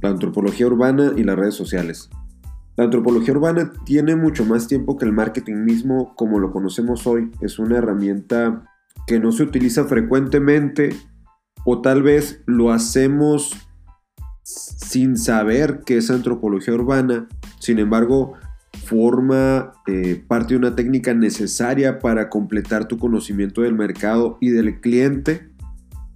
[0.00, 2.10] la antropología urbana y las redes sociales.
[2.76, 7.30] La antropología urbana tiene mucho más tiempo que el marketing mismo como lo conocemos hoy.
[7.40, 8.64] Es una herramienta
[9.06, 10.96] que no se utiliza frecuentemente
[11.64, 13.56] o tal vez lo hacemos
[14.42, 17.28] sin saber que es antropología urbana.
[17.58, 18.34] Sin embargo,
[18.84, 24.80] forma eh, parte de una técnica necesaria para completar tu conocimiento del mercado y del
[24.80, 25.50] cliente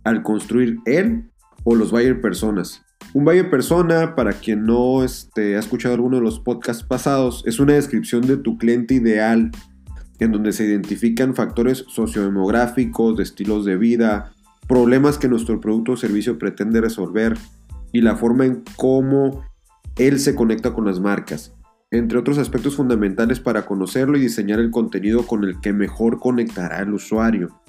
[0.02, 1.30] al construir él
[1.64, 2.84] o los buyer personas.
[3.14, 7.59] Un buyer persona, para quien no este, ha escuchado alguno de los podcasts pasados, es
[7.60, 9.50] una descripción de tu cliente ideal
[10.18, 14.34] en donde se identifican factores sociodemográficos, de estilos de vida,
[14.68, 17.38] problemas que nuestro producto o servicio pretende resolver
[17.92, 19.45] y la forma en cómo
[19.96, 21.54] él se conecta con las marcas
[21.98, 26.80] entre otros aspectos fundamentales para conocerlo y diseñar el contenido con el que mejor conectará
[26.80, 27.60] el usuario.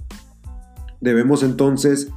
[0.99, 2.09] Debemos entonces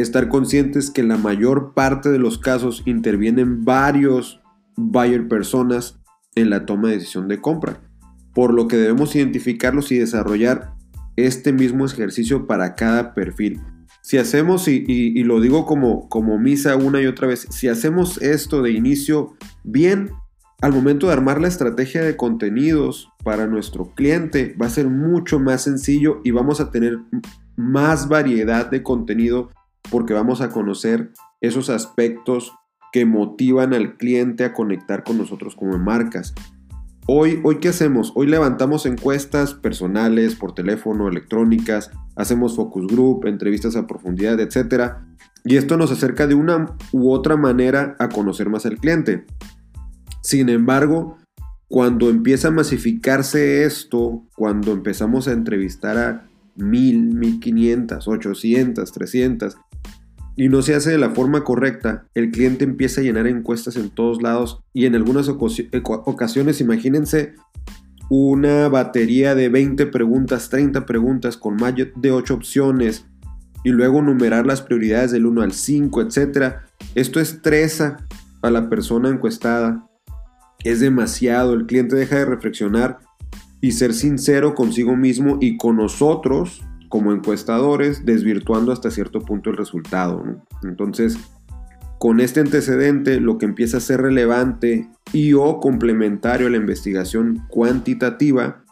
[0.00, 4.40] estar conscientes que la mayor parte de los casos intervienen varios
[4.76, 6.00] buyer personas
[6.34, 7.80] en la toma de decisión de compra,
[8.34, 10.74] por lo que debemos identificarlos y desarrollar
[11.16, 13.60] este mismo ejercicio para cada perfil.
[14.02, 18.62] Si hacemos, y, lo digo como, como misa una y otra vez, si hacemos esto
[18.62, 20.10] de inicio bien,
[20.60, 25.38] al momento de armar la estrategia de contenidos para nuestro cliente va a ser mucho
[25.38, 26.98] más sencillo y vamos a tener
[27.56, 29.50] más variedad de contenido
[29.90, 32.52] porque vamos a conocer esos aspectos
[32.92, 36.34] que motivan al cliente a conectar con nosotros como marcas.
[37.06, 38.12] Hoy, hoy ¿qué hacemos?
[38.14, 44.96] Hoy levantamos encuestas personales por teléfono, electrónicas, hacemos focus group, entrevistas a profundidad, etc.
[45.44, 49.24] Y esto nos acerca de una u otra manera a conocer más al cliente.
[50.20, 51.16] Sin embargo,
[51.68, 59.56] cuando empieza a masificarse esto, cuando empezamos a entrevistar a mil, mil quinientas, ochocientas, trescientas,
[60.38, 63.90] y no se hace de la forma correcta, el cliente empieza a llenar encuestas en
[63.90, 67.34] todos lados y en algunas ocasiones, imagínense
[68.08, 73.04] una batería de 20 preguntas, 30 preguntas con más de 8 opciones
[73.64, 76.54] y luego numerar las prioridades del 1 al 5, etc.
[76.94, 77.96] Esto estresa
[78.40, 79.90] a la persona encuestada
[80.62, 83.00] es demasiado, el cliente deja de reflexionar
[83.60, 89.56] y ser sincero consigo mismo y con nosotros como encuestadores, desvirtuando hasta cierto punto el
[89.56, 90.24] resultado.
[90.62, 91.18] Entonces,
[91.98, 97.44] con este antecedente, lo que empieza a ser relevante y o complementario a la investigación
[97.48, 98.64] cuantitativa,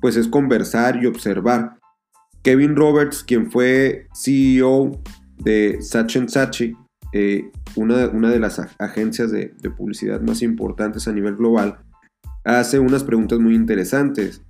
[0.00, 1.78] pues es conversar y observar.
[2.42, 5.00] Kevin Roberts, quien fue CEO
[5.38, 6.76] de Saatchi Saatchi,
[7.12, 11.78] eh, una, de las agencias de, publicidad más importantes a nivel global,
[12.44, 14.42] hace unas preguntas muy interesantes.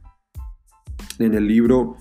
[1.20, 1.96] En el libro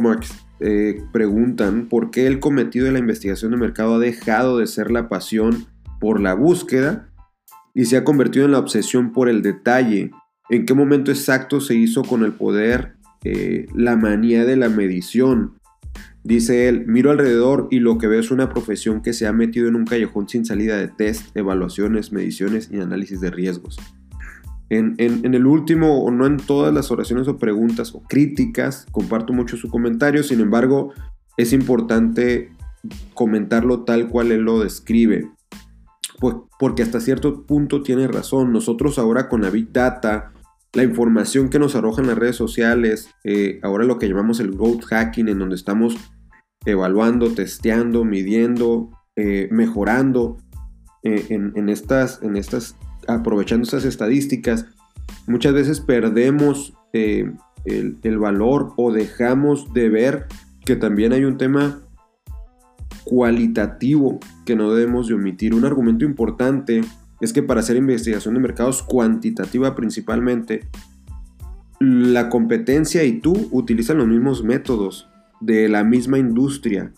[0.00, 4.66] Marks eh, preguntan por qué el cometido de la investigación de mercado ha dejado de
[4.66, 5.66] ser la pasión
[6.00, 7.08] por la búsqueda
[7.74, 10.10] y se ha convertido en la obsesión por el detalle.
[10.50, 15.54] ¿En qué momento exacto se hizo con el poder eh, la manía de la medición?
[16.22, 19.68] Dice él, miro alrededor y lo que veo es una profesión que se ha metido
[19.68, 23.78] en un callejón sin salida de test, evaluaciones, mediciones y análisis de riesgos.
[24.78, 29.56] En, el último, o no en todas las oraciones o preguntas o críticas, comparto mucho
[29.56, 30.92] su comentario, sin embargo,
[31.36, 32.50] es importante
[33.14, 35.30] comentarlo tal cual él lo describe.
[36.18, 38.52] Pues, porque hasta cierto punto tiene razón.
[38.52, 40.32] Nosotros ahora con la Big Data,
[40.72, 44.84] la información que nos arrojan las redes sociales, eh, ahora lo que llamamos el growth
[44.84, 45.96] hacking, en donde estamos
[46.64, 50.38] evaluando, testeando, midiendo, eh, mejorando
[51.02, 52.76] eh, en, estas, en estas,
[53.08, 54.66] aprovechando estas estadísticas,
[55.26, 57.32] muchas veces perdemos eh,
[57.64, 60.26] el, el, valor o dejamos de ver
[60.64, 61.80] que también hay un tema
[63.04, 65.54] cualitativo que no debemos de omitir.
[65.54, 66.82] Un argumento importante
[67.20, 70.68] es que para hacer investigación de mercados cuantitativa principalmente,
[71.80, 75.08] la competencia y tú utilizan los mismos métodos
[75.40, 76.92] de la misma industria.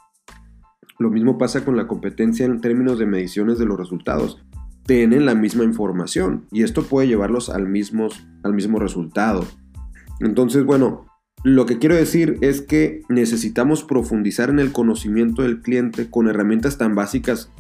[0.99, 4.43] Lo mismo pasa con la competencia en términos de mediciones de los resultados.
[4.87, 8.09] Tienen la misma información y esto puede llevarlos al mismo,
[8.43, 9.45] al mismo resultado.
[10.21, 11.07] Entonces, bueno,
[11.43, 16.79] lo que quiero decir es que necesitamos profundizar en el conocimiento del cliente con herramientas
[16.79, 17.51] tan básicas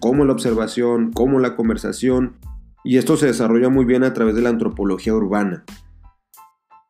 [0.00, 2.36] como la observación, como la conversación,
[2.84, 5.64] y esto se desarrolla muy bien a través de la antropología urbana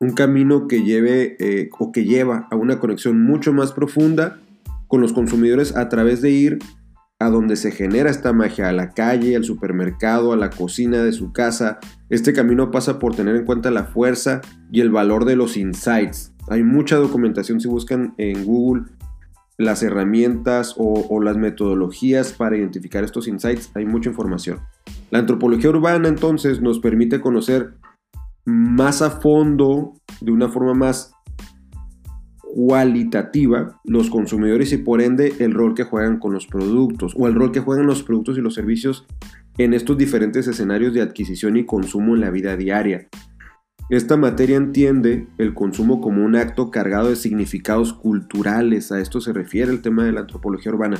[0.00, 4.38] un camino que lleve eh, o que lleva a una conexión mucho más profunda
[4.86, 6.58] con los consumidores a través de ir
[7.20, 11.12] a donde se genera esta magia, a la calle, al supermercado, a la cocina de
[11.12, 11.78] su casa.
[12.10, 16.32] Este camino pasa por tener en cuenta la fuerza y el valor de los insights.
[16.48, 18.84] Hay mucha documentación si buscan en Google
[19.58, 24.60] las herramientas o, las metodologías para identificar estos insights, hay mucha información.
[25.10, 27.74] La antropología urbana entonces nos permite conocer
[28.44, 31.12] más a fondo, de una forma más
[32.58, 37.36] cualitativa, los consumidores y por ende el rol que juegan con los productos o el
[37.36, 39.06] rol que juegan los productos y los servicios
[39.58, 43.06] en estos diferentes escenarios de adquisición y consumo en la vida diaria.
[43.90, 49.32] Esta materia entiende el consumo como un acto cargado de significados culturales, a esto se
[49.32, 50.98] refiere el tema de la antropología urbana,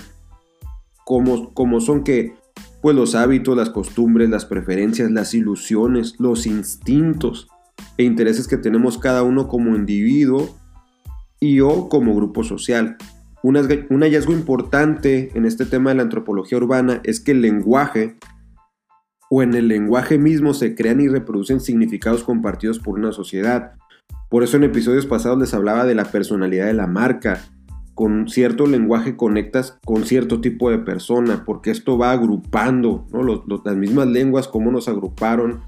[1.05, 2.35] como, como son que
[2.81, 7.49] pues los hábitos, las costumbres, las preferencias, las ilusiones, los instintos
[7.97, 10.57] e intereses que tenemos cada uno como individuo
[11.41, 12.97] y o como grupo social.
[13.43, 18.17] Un hallazgo importante en este tema de la antropología urbana es que el lenguaje
[19.31, 23.73] o en el lenguaje mismo se crean y reproducen significados compartidos por una sociedad.
[24.29, 27.45] Por eso en episodios pasados les hablaba de la personalidad de la marca.
[27.95, 33.07] Con cierto lenguaje conectas con cierto tipo de persona, porque esto va agrupando,
[33.65, 35.61] las mismas lenguas, cómo nos agruparon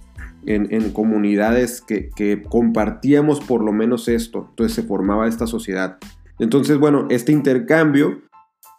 [0.47, 4.47] en, comunidades que, compartíamos por lo menos esto.
[4.51, 5.99] Entonces se formaba esta sociedad.
[6.39, 8.23] Entonces, bueno, este intercambio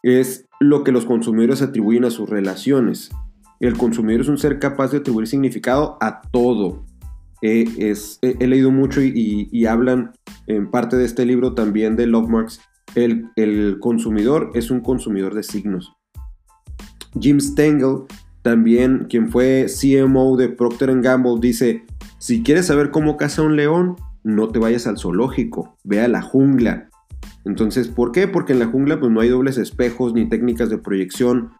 [0.04, 3.12] es lo que los consumidores atribuyen a sus relaciones.
[3.60, 6.84] El consumidor es un ser capaz de atribuir significado a todo.
[7.42, 10.12] he leído mucho y, hablan
[10.48, 12.62] en parte de este libro también de Love Marks.
[12.96, 15.94] El, el consumidor es un consumidor de signos.
[17.20, 18.04] Jim Stengel,
[18.42, 21.84] también quien fue CMO de Procter Gamble, dice,
[22.18, 26.22] si quieres saber cómo caza un león, no te vayas al zoológico, ve a la
[26.22, 26.90] jungla.
[27.46, 28.28] Entonces, ¿por qué?
[28.28, 31.52] Porque en la jungla pues, no hay dobles espejos ni técnicas de proyección,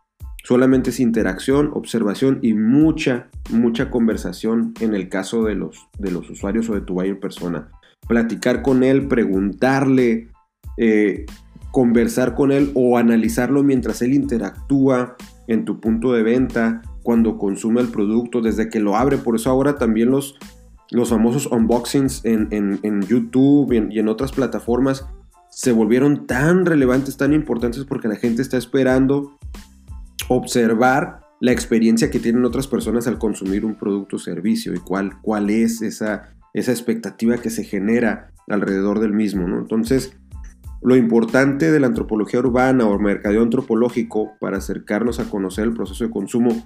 [0.44, 6.30] Solamente es interacción, observación y mucha, mucha conversación en el caso de los, de los
[6.30, 7.70] usuarios o de tu buyer persona.
[8.08, 10.30] Platicar con él, preguntarle,
[10.78, 11.26] eh,
[11.72, 15.16] conversar con él o analizarlo mientras él interactúa
[15.52, 19.18] en tu punto de venta, cuando consume el producto, desde que lo abre.
[19.18, 20.38] Por eso ahora también los,
[20.92, 25.06] los famosos unboxings en, en, YouTube y en otras plataformas
[25.50, 29.38] se volvieron tan relevantes, tan importantes porque la gente está esperando
[30.30, 35.20] observar la experiencia que tienen otras personas al consumir un producto o servicio y cuál,
[35.22, 39.46] cuál es esa, esa expectativa que se genera alrededor del mismo.
[39.48, 40.16] Entonces,
[40.82, 46.04] lo importante de la antropología urbana o mercadeo antropológico para acercarnos a conocer el proceso
[46.04, 46.64] de consumo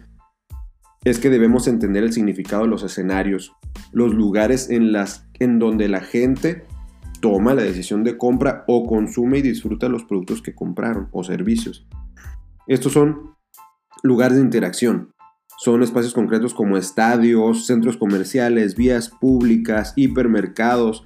[1.03, 3.53] es que debemos entender el significado de los escenarios,
[3.91, 6.65] los lugares en, las, en donde la gente
[7.21, 11.87] toma la decisión de compra o consume y disfruta los productos que compraron o servicios.
[12.67, 13.35] Estos son
[14.01, 15.11] lugares de interacción.
[15.57, 21.05] Son espacios concretos como estadios, centros comerciales, vías públicas, hipermercados,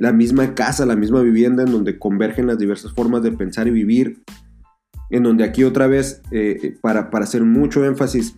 [0.00, 3.70] la misma casa, la misma vivienda en donde convergen las diversas formas de pensar y
[3.70, 4.22] vivir.
[5.10, 8.34] En donde aquí otra vez, eh, para, para hacer mucho énfasis,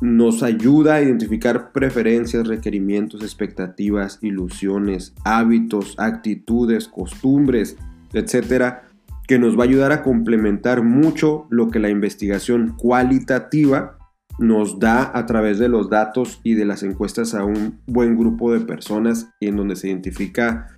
[0.00, 7.76] nos ayuda a identificar preferencias, requerimientos, expectativas, ilusiones, hábitos, actitudes, costumbres,
[8.12, 8.84] etcétera,
[9.26, 13.98] que nos va a ayudar a complementar mucho lo que la investigación cualitativa
[14.38, 18.52] nos da a través de los datos y de las encuestas a un buen grupo
[18.52, 20.68] de personas en donde se identifica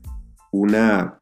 [0.53, 1.21] una,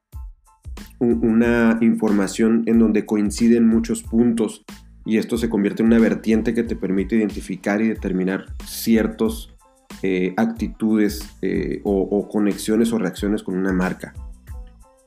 [0.99, 4.65] una información en donde coinciden muchos puntos
[5.07, 9.49] y esto se convierte en una vertiente que te permite identificar y determinar ciertas
[10.03, 14.13] eh, actitudes eh, o, o conexiones o reacciones con una marca.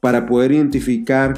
[0.02, 1.36] Para poder identificar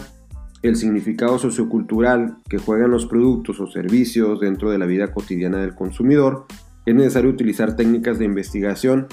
[0.62, 5.76] el significado sociocultural que juegan los productos o servicios dentro de la vida cotidiana del
[5.76, 6.46] consumidor,
[6.86, 9.08] es necesario utilizar técnicas de investigación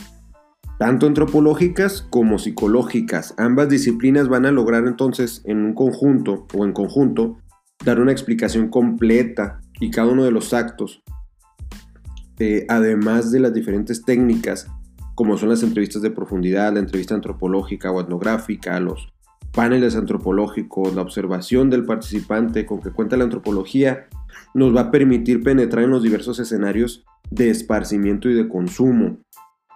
[0.78, 3.34] tanto antropológicas como psicológicas.
[3.38, 7.38] Ambas disciplinas van a lograr entonces en un conjunto o en conjunto
[7.84, 11.02] dar una explicación completa y cada uno de los actos,
[12.38, 14.68] eh, además de las diferentes técnicas
[15.14, 19.12] como son las entrevistas de profundidad, la entrevista antropológica o etnográfica, los
[19.52, 24.06] paneles antropológicos, la observación del participante con que cuenta la antropología,
[24.54, 29.18] nos va a permitir penetrar en los diversos escenarios de esparcimiento y de consumo.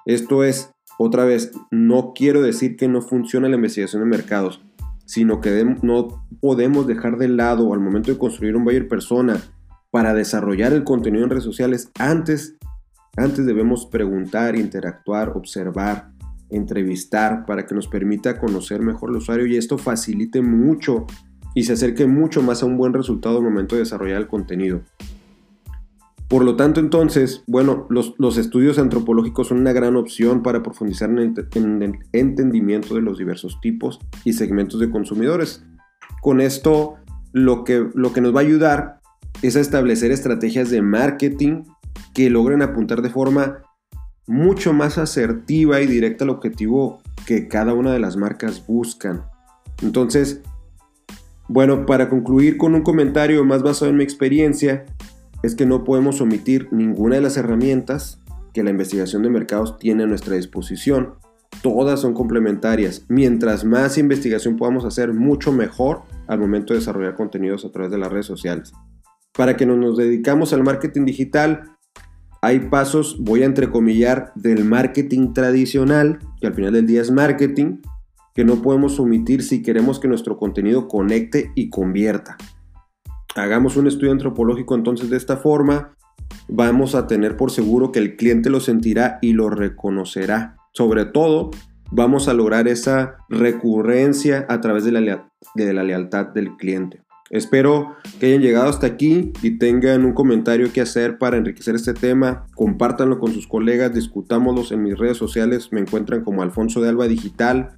[0.06, 4.62] Esto es, otra vez, no quiero decir que no funciona la investigación de mercados,
[5.04, 9.40] sino que no podemos dejar de lado al momento de construir un buyer persona
[9.90, 12.56] para desarrollar el contenido en redes sociales, antes,
[13.16, 16.10] antes debemos preguntar, interactuar, observar,
[16.50, 21.06] entrevistar para que nos permita conocer mejor al usuario y esto facilite mucho
[21.54, 24.82] y se acerque mucho más a un buen resultado al momento de desarrollar el contenido.
[26.28, 31.18] Por lo tanto, entonces, bueno, los, estudios antropológicos son una gran opción para profundizar en
[31.82, 35.64] el, entendimiento de los diversos tipos y segmentos de consumidores.
[36.20, 36.96] Con esto
[37.32, 39.00] lo que, lo que nos va a ayudar
[39.42, 41.62] es a establecer estrategias de marketing
[42.12, 43.58] que logren apuntar de forma
[44.26, 49.24] mucho más asertiva y directa al objetivo que cada una de las marcas buscan.
[49.80, 50.42] Entonces,
[51.48, 54.84] bueno, para concluir con un comentario más basado en mi experiencia,
[55.46, 58.20] es que no podemos omitir ninguna de las herramientas
[58.52, 61.14] que la investigación de mercados tiene a nuestra disposición.
[61.62, 63.04] Todas son complementarias.
[63.08, 67.98] Mientras más investigación podamos hacer, mucho mejor al momento de desarrollar contenidos a través de
[67.98, 68.72] las redes sociales.
[69.32, 71.76] Para que nos dedicamos al marketing digital,
[72.42, 77.78] hay pasos, voy a entrecomillar, del marketing tradicional, que al final del día es marketing,
[78.34, 82.36] que no podemos omitir si queremos que nuestro contenido conecte y convierta.
[83.36, 85.94] Hagamos un estudio antropológico entonces de esta forma,
[86.48, 90.56] vamos a tener por seguro que el cliente lo sentirá y lo reconocerá.
[90.72, 91.50] Sobre todo,
[91.90, 97.02] vamos a lograr esa recurrencia a través de la, lealtad del cliente.
[97.28, 101.92] Espero que hayan llegado hasta aquí y tengan un comentario que hacer para enriquecer este
[101.92, 102.46] tema.
[102.54, 105.72] Compártanlo con sus colegas, discutámoslos en mis redes sociales.
[105.72, 107.76] Me encuentran como Alfonso de Alba Digital.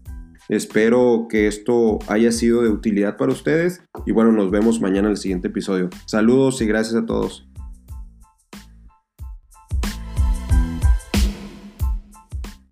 [0.48, 5.12] Espero que esto haya sido de utilidad para ustedes y bueno, nos vemos mañana en
[5.12, 5.90] el siguiente episodio.
[6.06, 7.47] Saludos y gracias a todos.